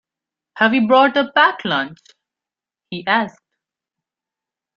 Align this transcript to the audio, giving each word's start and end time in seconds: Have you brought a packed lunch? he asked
Have 0.55 0.73
you 0.73 0.87
brought 0.87 1.15
a 1.15 1.31
packed 1.31 1.63
lunch? 1.63 1.99
he 2.89 3.05
asked 3.05 3.37